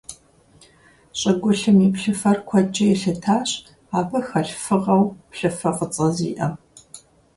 [1.19, 3.49] ЩӀыгулъым и плъыфэр куэдкӀэ елъытащ
[3.97, 6.53] абы хэлъ фыгъэу плъыфэ фӀыцӀэ зиӀэм.